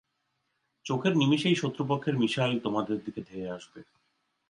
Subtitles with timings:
[0.85, 3.79] চোখের নিমিষেই শত্রুপক্ষের মিশাইল তোমাদের দিকে ধেয়ে আসবে।